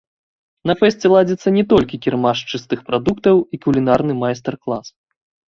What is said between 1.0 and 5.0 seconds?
ладзіцца не толькі кірмаш чыстых прадуктаў і кулінарны майстар-клас.